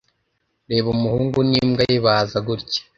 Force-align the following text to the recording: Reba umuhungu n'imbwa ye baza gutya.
Reba 0.69 0.87
umuhungu 0.95 1.37
n'imbwa 1.49 1.83
ye 1.91 1.97
baza 2.05 2.37
gutya. 2.47 2.79